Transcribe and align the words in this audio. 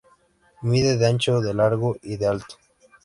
Mide 0.63 0.97
de 0.97 1.05
ancho, 1.05 1.41
de 1.41 1.53
largo 1.53 1.95
y 2.01 2.17
de 2.17 2.25
alto. 2.25 2.55